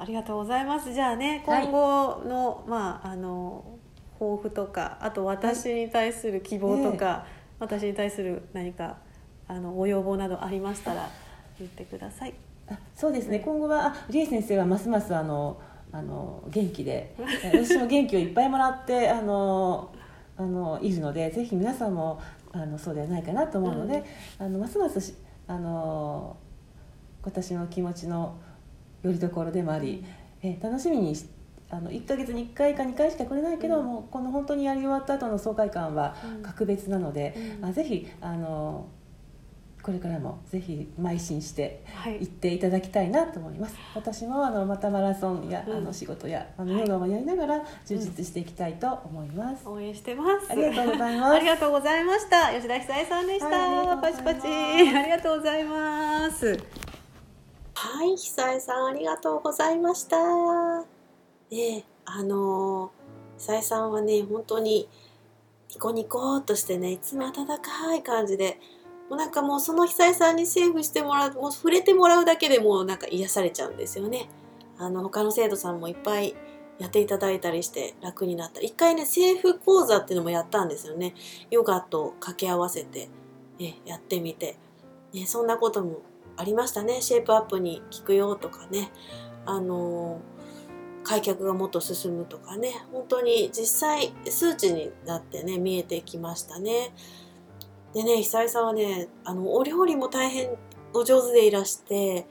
[0.01, 0.93] ありがとうございます。
[0.93, 1.65] じゃあねはい。
[1.65, 3.65] 今後の、まああの
[4.19, 7.27] 抱負とかあと私に対する希望とか、
[7.59, 8.99] 私に対する何か
[9.47, 11.09] あのご要望などありましたら
[11.59, 12.35] 言ってください。
[12.69, 13.41] あそうですね。
[13.41, 15.61] 今後はあリエ先生はますますあの
[15.93, 19.91] あの元気でえ私も元気をいっぱいもらって あの
[20.37, 22.21] あのいるのでぜひ皆さんも
[22.53, 24.05] あのそうではないかなと思うので、
[24.39, 25.15] あのますますし
[25.47, 26.37] あの
[27.23, 28.37] 私の気持ちの
[29.09, 30.05] よりどころでもあり、
[30.43, 31.27] え楽しみにし
[31.71, 33.87] あの1ヶ月に1回か2回しか来れないけど、うん。
[33.87, 36.43] もうこの本当にやり終わった後の爽快感はうん。
[36.43, 37.65] 格別なので、うん。
[37.65, 38.87] あぜひあの
[39.83, 42.21] これからもぜひ邁進してはい。
[42.21, 43.75] 行っていただきたいなと思います。
[43.95, 45.77] 私もあのまたマラソンや、うん。
[45.77, 50.51] あの仕事やあのヨガもやりながら充実していきたいと思います、応援してます。
[50.51, 51.35] ありがとうございます。
[51.35, 52.51] ありがとうございました。
[52.55, 54.49] 吉田久恵さんでした、はいパチパチ。
[54.49, 56.88] ありがとうございます
[57.81, 60.17] はい、久江さんありがとうございました。
[60.81, 60.87] ね
[61.53, 64.89] え、あのー久江さんはね、本当に
[65.73, 68.59] ニコニコっとしてね、いつも温かい感じで、
[69.09, 74.29] もうなんかもうその久江さんにセーフしてもらう、もう触れてもらうだけでもうなんか癒されちゃうんですよね。
[74.77, 76.35] あの、他の生徒さんもいっぱい
[76.81, 78.61] やっていただいたりして楽になった。
[78.61, 81.15] 一回ね、セーフ講座っていうのもやったんですよね。
[81.53, 83.09] ヨガと掛け合わせて、
[83.61, 84.57] ね、やってみて。
[85.13, 86.03] ね、そんなことも
[86.39, 87.03] ありましたね。
[87.03, 88.91] シェイプアップに効くよとかね。
[89.45, 90.21] あの
[91.03, 92.73] 開脚がもっと進むとかね。
[92.93, 96.95] 本当に実際数値になってね見えてきましたね。
[97.93, 100.51] でね久井さんはねあのお料理も大変
[100.95, 102.27] お上手でいらして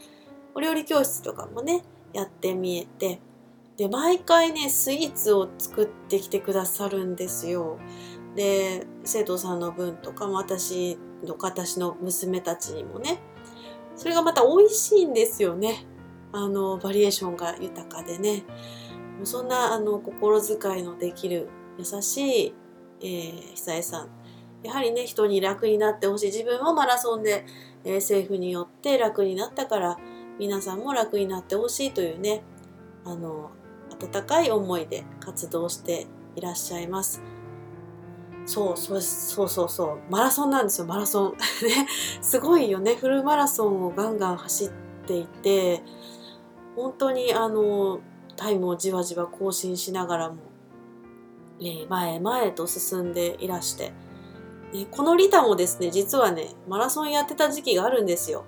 [0.56, 1.84] お料理教室とかもね
[2.14, 3.20] やってみえて。
[3.78, 7.78] で毎回ねスイーツを作ってきてくださるんですよ。
[8.36, 13.20] で生徒さんの分とかも私の私の娘たちにもね。
[13.98, 15.86] それがまた美味しいんですよね。
[16.32, 18.44] あのバリエーションが豊かでね。
[19.24, 22.54] そんなあの心遣いのできる優しい、
[23.02, 24.10] えー、久江さん。
[24.64, 26.26] やはりね人に楽になってほしい。
[26.28, 27.46] 自分もマラソンで、
[27.84, 29.98] えー、政府によって楽になったから
[30.40, 32.44] 皆さんも楽になってほしいというね
[33.04, 33.50] あの
[34.00, 37.22] 温かい思いで活動していらっしゃいます。
[38.48, 40.00] そうそうそうそうそう。
[40.10, 41.32] マラソンなんですよマラソン。
[41.68, 41.88] ね。
[42.22, 42.96] すごいよね。
[42.96, 44.70] フルマラソンをガンガン走っ
[45.06, 45.84] ていて
[46.76, 48.00] 本当にあの
[48.38, 50.36] タイムをじわじわ更新しながらも、
[51.60, 53.92] ね、前へ前へと進んでいらして、
[54.72, 58.46] ね、このリタもですね実はねマラソンやってた時期があるんですよ。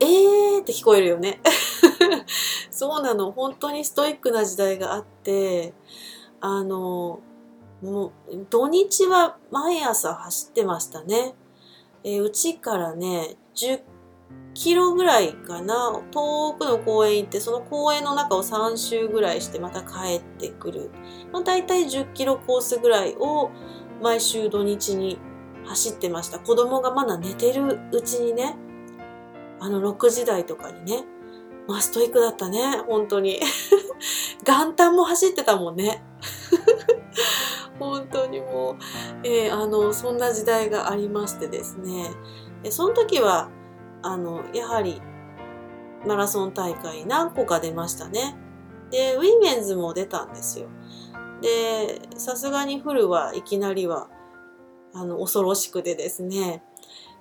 [0.00, 1.40] えーって聞こえるよね。
[2.70, 3.30] そうなの。
[3.30, 5.72] 本当にストイックな時代があって
[6.40, 7.20] あの
[7.82, 11.34] もう土日は毎朝走ってましたね。
[12.04, 13.80] え、うちからね10
[14.54, 16.00] キロぐらいかな。
[16.10, 20.90] 遠くの公園行ってその公園の中を3周ぐらいしてまた帰ってくる、
[21.32, 23.50] まあ、大体10キロコースぐらいを
[24.02, 25.18] 毎週土日に
[25.66, 26.38] 走ってました。
[26.38, 28.56] 子供がまだ寝てるうちにね
[29.60, 31.04] あの6時台とかにね
[31.68, 33.40] まあストイックだったね本当に。
[34.46, 36.04] 元旦も走ってたもんね。
[37.78, 38.76] 本当にもう、
[39.26, 42.10] えー、あのそんな時代がありましてですね。
[42.70, 43.50] その時は
[44.02, 45.00] あのやはり
[46.06, 48.36] マラソン大会何個か出ましたね。
[48.90, 50.68] でウィメンズも出たんですよ。
[51.42, 54.08] でさすがにフルはいきなりは
[54.94, 56.62] あの恐ろしくてですね、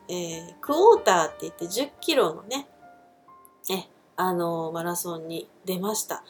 [0.08, 2.68] えー、クォーターって言って10キロのね
[3.72, 6.24] えあのマラソンに出ました。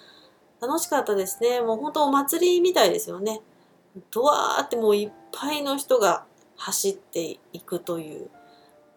[0.62, 1.62] 楽しかったですね。
[1.62, 3.42] もう本当お祭りみたいですよね。
[4.12, 6.26] ドワーってもういっぱいの人が
[6.58, 8.30] 走っていくという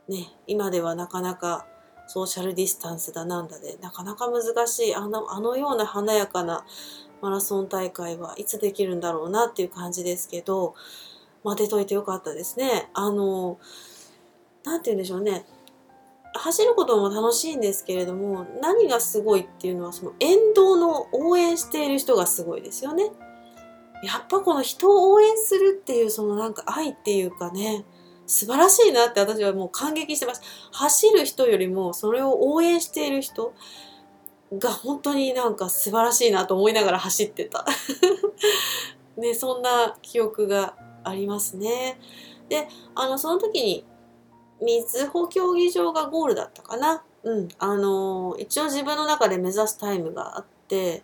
[0.09, 1.67] ね今ではなかなか
[2.07, 6.65] ソーシャルディスタンスだなんだでなかなか難しいあのあのような華やかな
[7.21, 10.75] マラソン大会はいつできるんだろうなっていう感じですけど、
[11.45, 12.89] まあ、出といてよかったですね。
[12.95, 13.59] あの
[14.65, 15.45] 何て言うんでしょうね
[16.35, 23.11] 走ることも楽しいんですけれども何がすごいっていうのはその沿道の応援している人がすごいですよね。
[24.03, 27.85] やっぱこの人を応援するっていうそのなんか愛っていうかね
[28.27, 30.43] 素晴らしいなって私はもう感激してます。
[30.71, 33.55] 走る人よりもそれを応援している人
[34.57, 37.65] が本当になんか素晴らしいなと思いながら走ってた。
[39.17, 40.75] ねそんな記憶が
[41.05, 41.99] ありますね。
[42.51, 43.85] であのその時に
[44.61, 47.03] 水穂競技場がゴールだったかな。
[47.25, 51.03] うんあの一応自分の中で目指すタイムがあって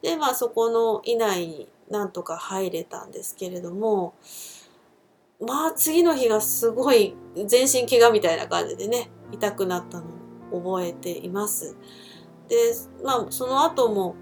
[0.00, 4.14] でまあそこの以内になんとか入れたんですけれども
[5.40, 7.14] まあ次の日がすごい
[7.46, 10.06] 全身怪我みたいな感じでね痛くなったの
[10.52, 11.76] を覚えています。
[12.48, 12.56] で
[13.04, 14.16] まあその後も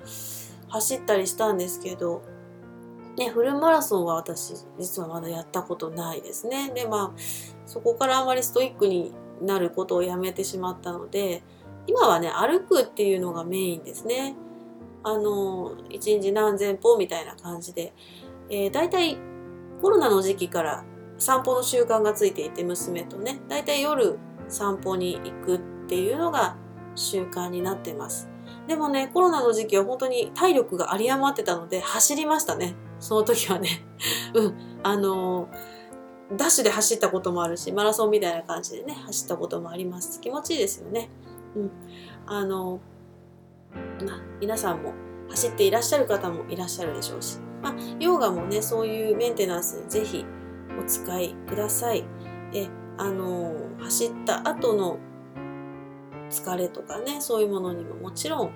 [0.69, 2.23] 走ったりしたんですけど、
[3.17, 6.71] ね、フルマラソンは私実はまだやったことないですね。
[6.75, 7.21] でまあ
[7.67, 11.43] そこからあまりストイックになることをやめてしまったので
[11.87, 14.37] 今はね歩くっていうのがメインですね。
[15.03, 17.93] あの一日何千歩みたいな感じで、
[18.51, 19.17] えー、大体
[19.81, 20.85] コロナの時期から
[21.19, 23.41] 散歩の習慣がついていて娘とね。
[23.49, 26.57] 大体夜散歩に行くっていうのが
[26.95, 28.29] 習慣になってます。
[28.67, 32.75] でもねコロナの時期は本当に体力が有り余ってたので走りましたね。
[32.99, 33.69] その時はね。
[34.35, 34.81] うん。
[34.83, 35.49] あの
[36.37, 40.21] ダッシュで走ったこともあるしマラソンみたいな感じでね走ったこともあります。
[40.21, 41.11] 気持ちいいですよね。
[41.57, 41.71] うん。
[42.27, 42.81] あの
[44.05, 44.95] まあ、皆さんも
[45.29, 50.25] 走っていらっしゃる方もいらっしゃるでしょうし、まあ、ヨガもねそういうメンテナンスぜひ
[50.79, 52.05] お使いください。
[52.53, 54.99] えあの走った後の
[56.29, 58.49] 疲れとかねそういうものにももちろん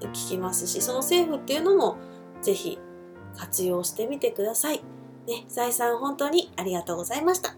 [0.00, 1.96] 効きますしその政府っていうのも
[2.42, 2.78] ぜひ
[3.36, 4.82] 活用してみてください。
[5.26, 7.56] ね、財産本当にありがとうございました。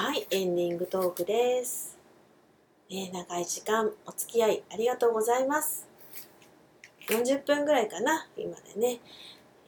[0.00, 1.98] はい、エンディングトークです。
[2.88, 5.88] ね、長い時間お付き合いありがとうございます。
[7.08, 9.00] 40分ぐらいかな、今でね。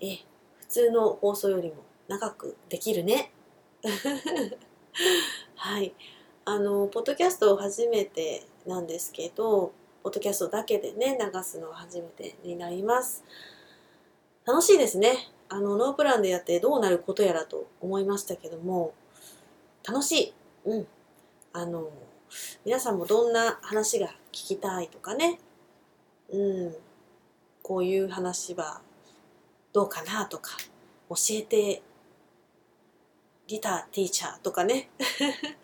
[0.00, 0.18] え、
[0.60, 3.32] 普通の放送よりも長くできるね。
[5.56, 5.92] はい。
[6.44, 9.72] あの、ポッドキャストを初めてなんですけど、
[10.04, 13.24] ポッドキャストだけでね、流すのは初めてになります。
[14.46, 15.32] 楽しいですね。
[15.48, 18.94] あのノープランでやってどうなることやらと思いましたけども
[19.86, 20.34] 楽しい。
[20.64, 20.86] うん。
[21.52, 21.90] あの
[22.64, 25.38] 皆さんもどんな話が聞きたいとかね。
[26.32, 26.76] うん。
[27.62, 28.80] こういう話は
[29.72, 30.56] どうかなとか
[31.08, 31.82] 教えて
[33.46, 34.90] ギターティーチャーとかね。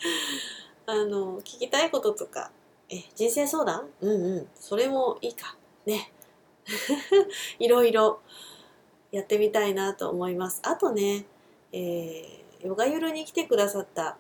[0.86, 2.52] あの聞きたいこととか
[2.88, 3.88] え人生相談？
[4.00, 4.48] うんうん。
[4.54, 5.56] それもいいか。
[5.86, 6.12] ね。
[7.58, 8.20] いろいろ
[9.10, 10.60] やってみたいなと思います。
[10.62, 11.26] あとね、
[11.72, 14.16] えー、ヨガゆるに来てくださった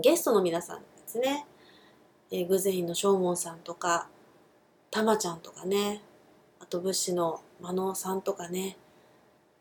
[0.00, 1.46] ゲストの皆さんですね、
[2.32, 4.08] えー、グゼインの正門さんとか
[4.90, 6.02] たまちゃんとかね
[6.58, 8.76] あと武士の真野さんとかね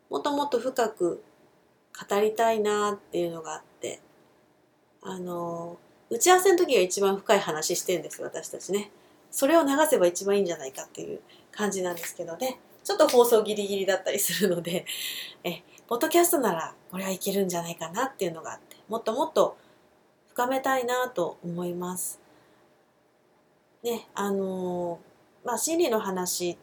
[0.10, 1.24] もっともっと深く
[2.10, 4.00] 語りたいなっていうのがあって
[5.04, 5.78] あの
[6.10, 8.90] 打ち合わせの時が一番深い話してんです私たちね。
[9.30, 11.20] それを流せば一番いいんじゃないかっていう
[11.52, 12.60] 感じなんですけどね。
[12.84, 14.86] ちょっと放送ギリギリだったりするので
[15.44, 15.64] え
[15.94, 19.56] ポッドキャストならこれはいけるんじゃないかなっていうのがあってもっともっと
[20.30, 22.20] 深めたいなと思います。
[23.84, 24.98] ねあの
[25.46, 26.58] まあ心理の話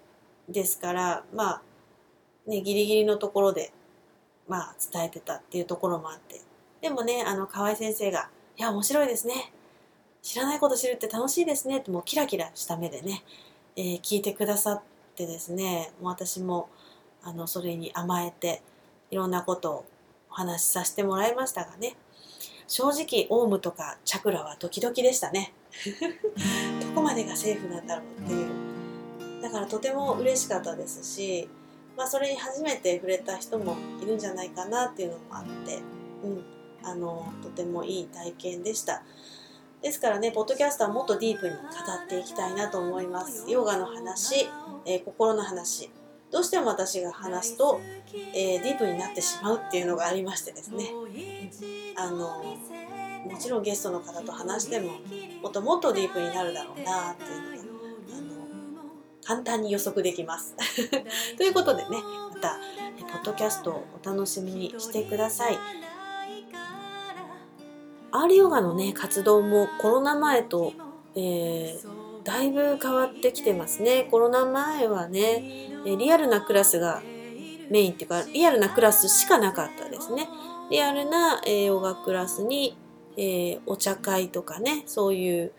[0.48, 1.62] ですからまあ
[2.44, 3.72] ねギリギリのところで
[4.48, 6.40] まあ伝えてたっていうところもあって。
[6.80, 9.52] でもねあの河合先生が「いや面白いですね。
[10.22, 13.22] 知らないこと知るって楽しいですね」ってもうキラキラした目でね、
[13.76, 14.82] えー聞いてくださっ
[15.14, 16.68] てですねもう私も
[17.22, 18.62] あのそれに甘えて
[19.10, 19.84] いろんなことを
[20.30, 21.96] お話しさせてもらいましたがね
[22.68, 25.52] 正直オウムとかチャクラはドキドキでしたね
[26.80, 31.48] どこまでがセーフなんだろうっていうだからとても嬉しかったですし
[32.00, 35.80] まあ、それに初めて触れた人もいるんじゃないかなっていうのもあって、
[36.24, 36.44] うん、
[36.82, 39.02] あのとてもいい体験でした。
[39.82, 43.44] ですからね、ポッドキャストはもっとディープに語っていきたいなと思います。
[43.50, 44.48] ヨガの話、
[44.86, 45.90] えー心の話、
[46.30, 47.80] どうしても私が話すと、
[48.34, 50.92] えーディープになってしまうっていうのがありましてですね、
[51.96, 52.18] あの
[53.28, 54.92] もちろんゲストの方と話しても
[55.42, 58.34] もっともっとディープになるだろうなっていうのがあの
[59.24, 60.54] 簡単に予測できます。
[61.36, 62.58] ということでねまた
[63.12, 65.58] ポッドキャストをお楽しみにしてください。
[68.12, 70.72] アールヨガのね活動もコロナ前と、
[71.14, 74.06] えーだいぶ変わってきてますね。
[74.10, 75.42] コロナ前はね
[75.84, 77.02] リアルなクラスが
[77.70, 80.28] メインっていうかリアルなクラスしかなかったですね。
[80.70, 82.76] リアルな、えヨガクラスに、
[83.16, 85.52] えーお茶会とかねそういう、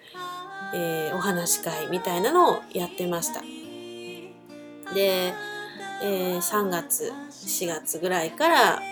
[0.74, 3.42] えーお話し会みたいなのをやってました。
[4.94, 5.34] で、
[6.04, 8.86] えー3月4月ぐらいから、ね、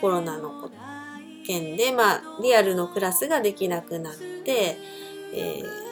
[0.00, 0.70] コロナの
[1.46, 4.76] 件で、まあ、リアルのクラスができなくなって、
[5.32, 5.87] えー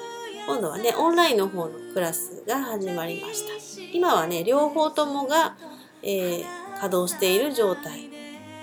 [0.47, 3.87] 今度はねオンラインの方のクラスが始まりました。
[3.93, 5.57] 今はね両方ともが、
[6.03, 8.11] えー稼働している状態。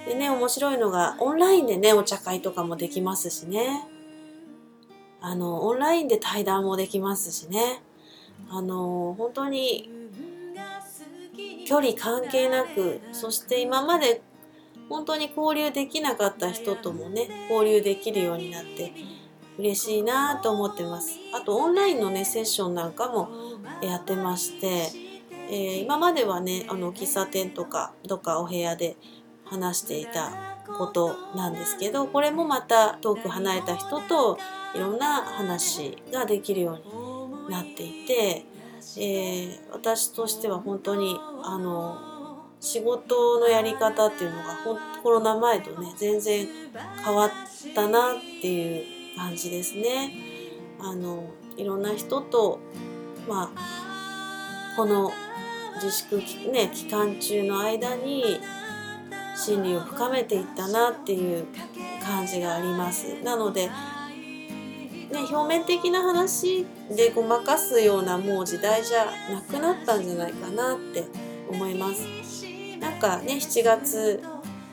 [0.08, 3.88] でね面白いのがオンラインでねお茶会とかもできますしね。
[5.20, 7.82] あのオンラインで対談もできますしね。
[8.50, 9.90] あの本当に
[11.66, 14.22] 距離関係なくそして今まで
[14.90, 18.92] 本当に交流できなかった人ともね交流できるようになって
[19.58, 21.20] 嬉しいなと思ってます。
[21.34, 23.30] あとオンラインのねセッションなんかも
[23.82, 24.90] やってまして、
[25.50, 28.96] えー今まではねあの喫茶店とかどっかお部屋で
[29.46, 30.32] 話していた
[30.78, 34.40] ことなんですけどこれもまた遠く離れた人と
[34.74, 38.46] いろんな話ができるようになっていて、
[38.98, 42.14] えー私としては本当にあの
[42.60, 44.58] 仕事のやり方っていうのが
[45.04, 46.48] コロナ前とね全然
[47.04, 47.30] 変わっ
[47.76, 50.14] たなっていう感じですね。
[50.80, 52.60] あのいろんな人と
[53.28, 55.12] まあこの
[55.76, 58.40] 自粛期,、ね、期間中の間に
[59.36, 61.46] 心理を深めていったなっていう
[62.04, 63.22] 感じがあります。
[63.24, 63.70] なので
[65.14, 71.06] ね、表面的な話でごまかすようなもう時代じゃなくなったんじゃないかなって
[71.48, 72.02] 思います。
[72.80, 74.24] なんかね7月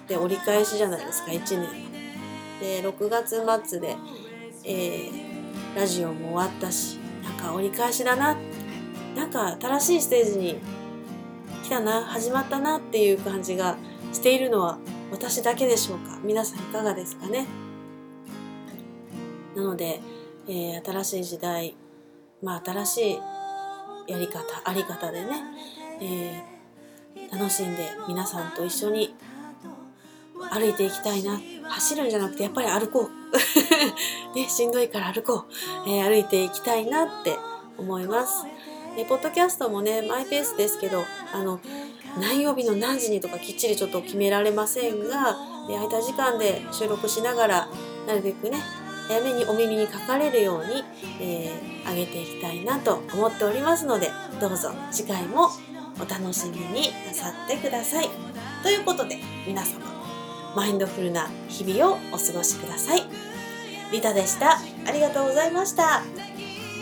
[0.09, 1.69] で折り返しじゃないですか1年
[2.61, 3.97] で6月末で、
[4.65, 5.31] えー
[5.77, 8.37] ラジオも終わったしなんか折り返しだな。
[9.15, 10.59] なんか新しいステージに
[11.63, 13.77] 来たな始まったなっていう感じが
[14.13, 14.79] しているのは
[15.13, 16.19] 私だけでしょうか。
[16.25, 17.47] 皆さんいかがですかね。
[19.55, 20.01] なので、
[20.49, 21.77] えー新しい時代
[22.43, 23.19] まあ新しい
[24.13, 25.31] やり方あり方でね、
[26.01, 29.15] えー楽しんで皆さんと一緒に
[30.51, 31.41] 歩いていきたいな。
[31.71, 33.09] 走るんじゃなくてやっぱり歩こ
[34.35, 35.45] う、 ね、しんどいから歩こ
[35.87, 37.39] う、えー歩いていきたいなって
[37.79, 38.45] 思います、
[38.97, 41.61] えーポッドキャストもねマイペースですけどあの
[42.21, 45.39] 何曜日の何時にとかきっちりちょっと決められませんが
[45.69, 47.69] 空いた時間で収録しながら
[48.09, 48.61] なるべくね
[49.07, 50.85] 早めにお耳にかかれるように、
[51.21, 54.11] えー、上げていきたいなと思っておりますので
[54.41, 55.51] どうぞ次回も
[55.97, 58.09] お楽しみになさってください。
[58.63, 60.00] ということで皆様。
[60.55, 63.05] マインドフルな日々をお過ごしください。
[63.93, 64.59] リタでした。
[64.87, 66.03] ありがとうございました。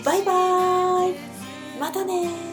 [0.04, 1.16] バイバーイ。
[1.80, 2.47] またね